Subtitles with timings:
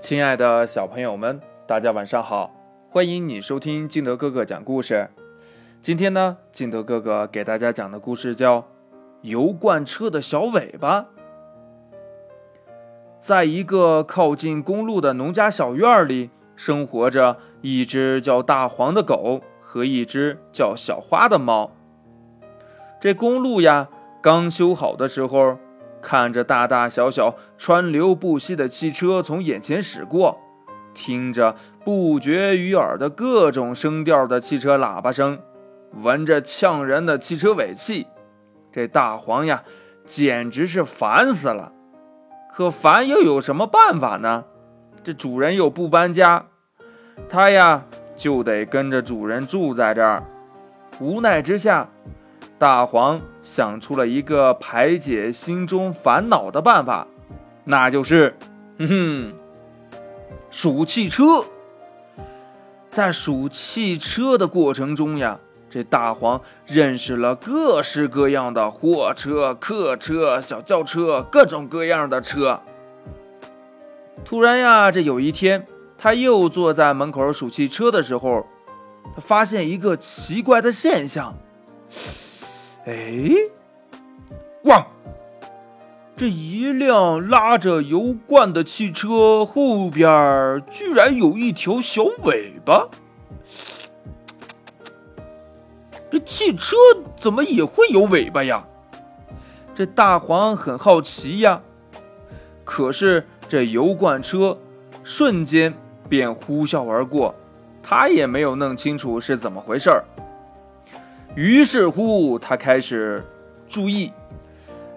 [0.00, 2.52] 亲爱的小朋友们，大家晚上好！
[2.88, 5.10] 欢迎你收听金德哥哥讲故事。
[5.82, 8.60] 今天呢，金德哥哥给大家讲的故事叫
[9.22, 11.00] 《油罐车的小尾巴》。
[13.18, 21.72] 在一个靠近公路的农家小院里，生活着一只叫大黄的狗和一只叫小花的猫。
[23.00, 23.88] 这公路呀，
[24.22, 25.58] 刚修好的时候。
[26.00, 30.38] 看着大大小小、川流不息的汽车从眼前驶过，
[30.94, 35.40] 听着不绝于耳的各种声调的汽车喇叭声，
[35.92, 38.06] 闻着呛人的汽车尾气，
[38.72, 39.62] 这大黄呀，
[40.04, 41.72] 简直是烦死了。
[42.54, 44.44] 可烦又有什么办法呢？
[45.04, 46.46] 这主人又不搬家，
[47.28, 47.84] 他呀
[48.16, 50.24] 就得跟着主人住在这儿。
[51.00, 51.88] 无奈之下。
[52.58, 57.06] 大黄想出了一个排解心中烦恼的办法，
[57.64, 58.36] 那就是，
[58.78, 59.32] 哼哼，
[60.50, 61.44] 数汽车。
[62.90, 65.38] 在数汽车的过程中呀，
[65.70, 72.60] 这大黄认识了各式各样的货车、客车、小轿车，各种各样的车。
[74.24, 75.64] 突然呀，这有一天，
[75.96, 78.46] 他又坐在门口数汽车的时候，
[79.14, 81.36] 他发现一个奇怪的现象。
[82.88, 82.94] 哎，
[84.62, 84.86] 哇！
[86.16, 92.88] 这一辆拉着油罐的汽车后边居然有一条小尾巴。
[96.10, 96.76] 这汽车
[97.18, 98.64] 怎么也会有尾巴呀？
[99.74, 101.60] 这大黄很好奇呀。
[102.64, 104.56] 可是这油罐车
[105.04, 105.74] 瞬间
[106.08, 107.34] 便呼啸而过，
[107.82, 110.04] 他也没有弄清楚是怎么回事儿。
[111.34, 113.24] 于是乎，他开始
[113.68, 114.12] 注意，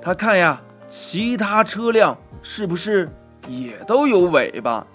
[0.00, 3.08] 他看呀，其他车辆是不是
[3.48, 4.86] 也都有尾巴？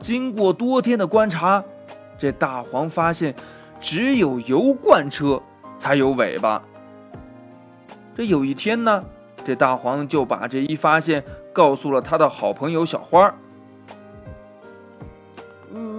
[0.00, 1.62] 经过多天的观察，
[2.18, 3.34] 这大黄发现，
[3.80, 5.40] 只有油罐车
[5.78, 6.62] 才有尾巴。
[8.16, 9.04] 这有一天呢，
[9.44, 13.34] 这大黄就把这一发现告诉了他的好朋友小花儿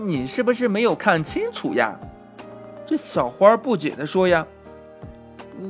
[0.06, 1.98] 你是不是没有看清楚呀？
[2.86, 4.46] 这小花不解地说：“呀，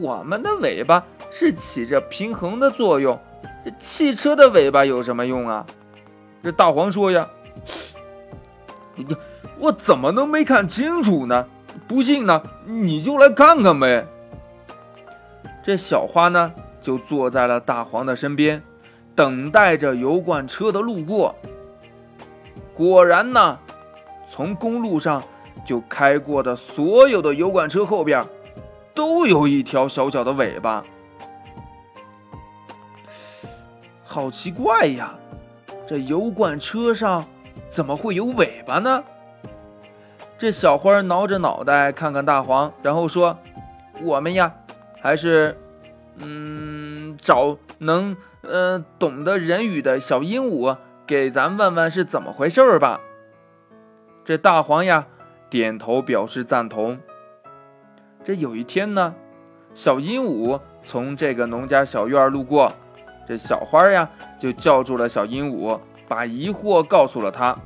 [0.01, 3.17] 我们的尾巴是起着平衡的作用，
[3.63, 5.65] 这汽车的尾巴有什么用啊？”
[6.43, 7.29] 这大黄说：“呀，
[9.59, 11.47] 我怎么能没看清楚呢？
[11.87, 14.05] 不信呢，你就来看看呗。”
[15.63, 18.61] 这小花呢，就坐在了大黄的身边，
[19.15, 21.33] 等待着油罐车的路过。
[22.75, 23.57] 果然呢，
[24.29, 25.23] 从公路上。
[25.63, 28.23] 就开过的所有的油罐车后边，
[28.93, 30.83] 都有一条小小的尾巴，
[34.03, 35.16] 好奇怪呀！
[35.88, 37.25] 这油罐车上
[37.69, 39.03] 怎么会有尾巴呢？
[40.38, 43.37] 这小花挠着脑袋看看大黄，然后说
[44.03, 44.53] ：“我们呀，
[45.01, 45.57] 还是
[46.17, 50.77] 嗯，找能呃懂得人语的小鹦鹉
[51.07, 52.99] 给咱问问是怎么回事吧。”
[54.23, 55.07] 这大黄呀。
[55.55, 56.99] 点头表示赞同。
[58.25, 59.16] 这有一天呢，
[59.73, 62.69] 小鹦鹉从这个农家小院路过，
[63.25, 65.79] 这小花呀就叫住了小鹦鹉，
[66.09, 67.57] 把疑惑告诉了他。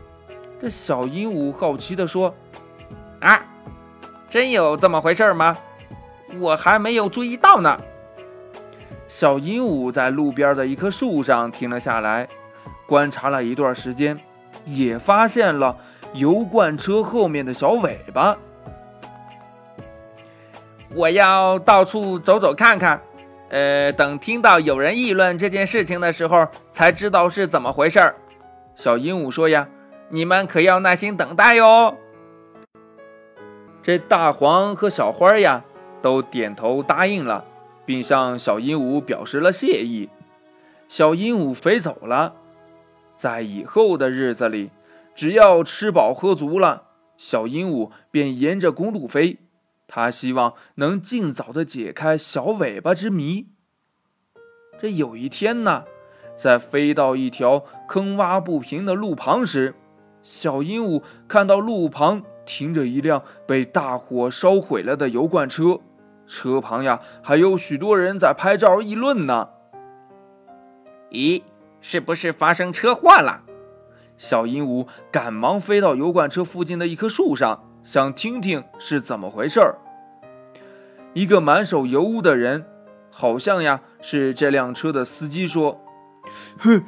[0.62, 2.32] 这小鹦鹉好奇地说
[3.22, 3.44] ：“啊，
[4.30, 5.58] 真有这么回事吗？
[6.40, 7.76] 我还没有注意到呢。”
[9.10, 12.28] 小鹦鹉在路边的一棵树上停了下来，
[12.86, 14.20] 观察了一段时间，
[14.66, 15.76] 也发现了。
[16.14, 18.36] 油罐车后面的小尾巴，
[20.96, 23.02] 我要到处走走看看，
[23.50, 28.16] 呃，等听到有人议论这件事情的时候，才知道是怎么回事儿。
[28.76, 29.68] 小鹦鹉说：“呀，
[30.10, 31.96] 你们可要耐心等待哟。”
[33.84, 35.64] 这大黄和小花呀，
[36.02, 37.46] 都点头答应了，
[37.86, 40.10] 并向小鹦鹉表示了谢意。
[40.88, 42.34] 小鹦鹉飞走了，
[43.16, 44.72] 在以后的日子里。
[45.20, 46.84] 只要吃饱喝足了，
[47.18, 49.40] 小鹦鹉便沿着公路飞。
[49.86, 53.48] 它希望能尽早的解开小尾巴之谜。
[54.80, 55.84] 这有一天呢，
[56.38, 59.76] 在飞到一条坑洼不平的路旁时，
[60.22, 65.82] 小鹦鹉看到路旁停着一辆被大火烧毁了的油罐车，
[66.28, 69.50] 车旁呀还有许多人在拍照议论呢。
[71.10, 71.44] 咦，
[71.82, 73.44] 是不是发生车祸了？
[74.20, 79.78] 小鹦鹉赶忙飞到油罐车附近的一棵树上，想听听是怎么回事儿。
[81.14, 82.66] 一个满手油污的人，
[83.10, 85.80] 好像呀是这辆车的司机，说
[86.60, 86.84] ：“哼，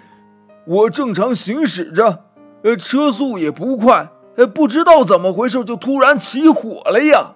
[0.66, 2.26] 我正常行驶着，
[2.64, 7.36] 呃，车速也不快，呃，不知道怎么回事就突然起火了呀。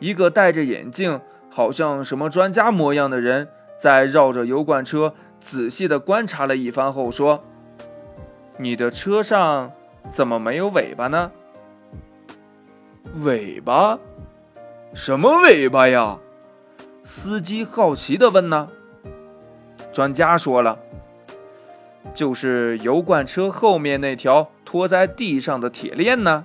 [0.00, 3.48] 一个戴着眼镜，好像什么专家模样的人，
[3.78, 7.44] 在绕着油罐车仔细的观察了一番后说
[8.60, 9.72] ：“你的车上
[10.10, 11.32] 怎么没有尾巴呢？”
[13.24, 13.98] 尾巴？
[14.92, 16.18] 什么尾巴呀？
[17.02, 18.68] 司机好奇的问呢。
[19.92, 20.78] 专家说了，
[22.12, 26.44] 就是油罐车后面那条拖在地上的铁链呢。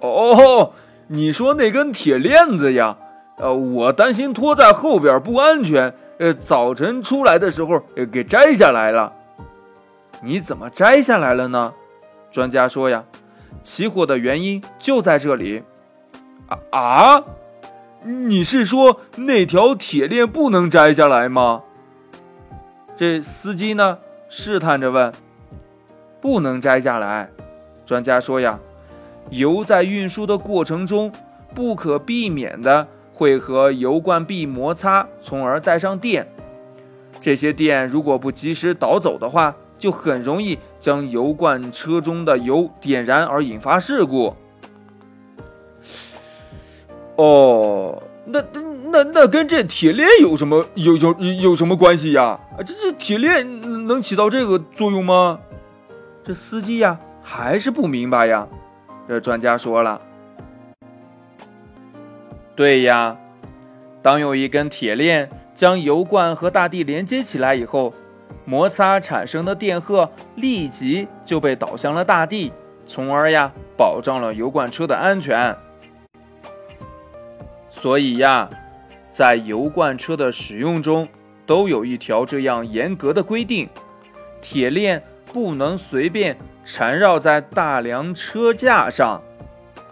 [0.00, 0.72] 哦，
[1.08, 2.96] 你说那根铁链子呀？
[3.36, 7.82] 呃，我担心拖在后边不安全，呃，早晨出来的时候
[8.12, 9.12] 给摘下来了。
[10.24, 11.74] 你怎么摘下来了呢？
[12.32, 13.04] 专家说呀，
[13.62, 15.62] 起火的原因就在这里。
[16.48, 17.24] 啊啊！
[18.02, 21.62] 你是说那条铁链不能摘下来吗？
[22.96, 23.98] 这司机呢，
[24.28, 25.12] 试探着问
[26.20, 27.30] ：“不能摘下来？”
[27.84, 28.58] 专家说：“呀，
[29.30, 31.12] 油在运输的过程中，
[31.54, 36.26] 不可避免的会和油罐壁摩擦，从而带上电。
[37.20, 39.54] 这些电如果不及时导走的话，
[39.84, 44.34] 就很容易将油罐车中的油点燃，而引发事故。”
[47.16, 48.74] 哦，那那。
[48.94, 52.38] 那那跟这铁链有什么有有有什么关系呀？
[52.56, 55.40] 啊，这这铁链能起到这个作用吗？
[56.22, 58.46] 这司机呀还是不明白呀。
[59.08, 60.00] 这专家说了，
[62.54, 63.16] 对呀，
[64.00, 67.92] 当有一根铁链将油罐和大地连接起来以后，
[68.44, 72.52] 摩擦产生的电荷立即就被导向了大地，
[72.86, 75.56] 从而呀保障了油罐车的安全。
[77.70, 78.48] 所以呀。
[79.10, 81.08] 在油罐车的使用中，
[81.46, 83.68] 都有一条这样严格的规定：
[84.42, 89.22] 铁链不能随便缠绕在大梁车架上，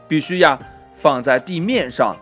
[0.09, 0.59] 必须呀
[0.93, 2.17] 放在地面上。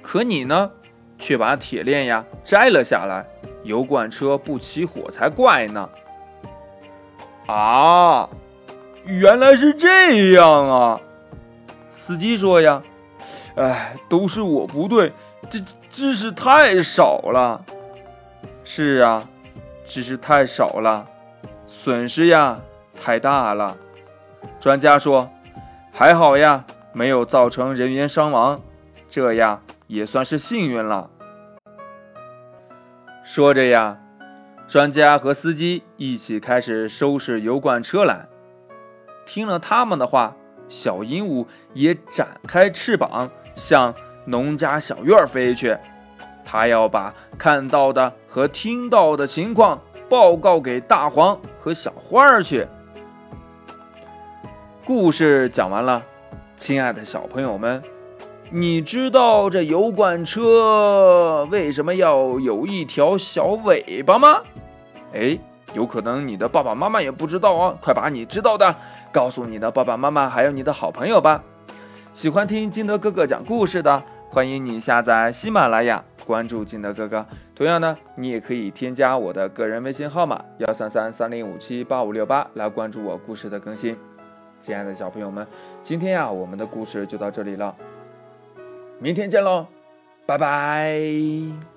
[0.00, 0.70] 可你呢，
[1.18, 3.26] 却把铁链呀摘了下来，
[3.66, 5.90] 油罐车不起火才怪呢！
[7.46, 8.28] 啊，
[9.04, 11.00] 原来是这样啊！
[11.92, 12.82] 司机说呀
[13.56, 15.12] ：“哎，都是我不对，
[15.50, 15.58] 这……”
[15.96, 17.64] 知识太少了，
[18.64, 19.26] 是啊，
[19.86, 21.06] 知识太少了，
[21.66, 22.60] 损失呀
[23.02, 23.78] 太大了。
[24.60, 25.30] 专家说，
[25.90, 28.60] 还好呀，没有造成人员伤亡，
[29.08, 31.08] 这样也算是幸运了。
[33.26, 33.98] 说着呀，
[34.68, 38.28] 专家和司机一起开始收拾油罐车来。
[39.26, 40.36] 听了他们的话，
[40.68, 41.44] 小鹦鹉
[41.74, 43.92] 也展开翅膀向。
[44.28, 45.76] 农家小院飞去，
[46.44, 52.66] 他要把看到的和听到的情况报告给大黄和小花儿去。
[54.84, 56.02] 故事讲完了，
[56.56, 57.80] 亲爱的小朋友们，
[58.50, 64.40] 你知道这油罐车为什么要有一条小尾巴吗？
[65.12, 65.36] 哎，
[65.74, 68.76] 有可能你的爸爸妈妈也不知道哦，快把你知道的
[69.10, 71.42] 告诉你的爸爸妈妈，还有你的好朋友吧。
[72.12, 74.02] 喜欢听金德哥哥讲故事的。
[74.28, 77.26] 欢迎你下载喜马拉雅，关注金德哥哥。
[77.54, 83.96] 同样呢，你也可以添加我的个人微信号码幺三三三零五七八五六八来关注我故事的更新。
[84.60, 85.46] 亲爱的小朋友们，
[85.82, 87.74] 今天呀，我们的故事就到这里了，
[88.98, 89.66] 明天见喽，
[90.26, 91.75] 拜拜。